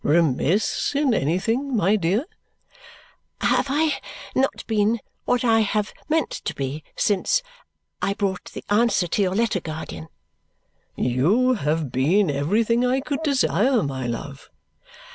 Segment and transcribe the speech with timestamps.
[0.03, 2.25] "Remiss in anything, my dear!"
[3.39, 3.99] "Have I
[4.33, 7.43] not been what I have meant to be since
[8.01, 10.07] I brought the answer to your letter, guardian?"
[10.95, 14.49] "You have been everything I could desire, my love."